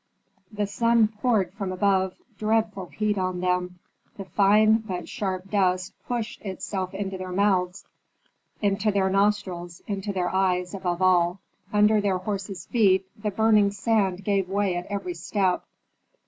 The 0.51 0.65
sun 0.65 1.09
poured 1.09 1.53
from 1.53 1.71
above 1.71 2.15
dreadful 2.39 2.87
heat 2.87 3.19
on 3.19 3.39
them, 3.39 3.77
the 4.17 4.25
fine 4.25 4.77
but 4.79 5.07
sharp 5.07 5.51
dust 5.51 5.93
pushed 6.07 6.41
itself 6.41 6.95
into 6.95 7.19
their 7.19 7.31
mouths, 7.31 7.85
into 8.63 8.91
their 8.91 9.11
nostrils, 9.11 9.83
into 9.85 10.11
their 10.11 10.33
eyes 10.33 10.73
above 10.73 11.03
all; 11.03 11.39
under 11.71 12.01
their 12.01 12.17
horses' 12.17 12.65
feet 12.65 13.05
the 13.15 13.29
burning 13.29 13.69
sand 13.69 14.23
gave 14.23 14.49
way 14.49 14.75
at 14.75 14.87
every 14.87 15.13
step. 15.13 15.65